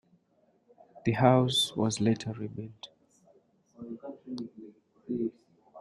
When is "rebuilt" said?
2.33-2.87